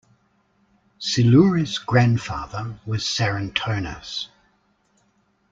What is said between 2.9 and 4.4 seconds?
Psarantonis.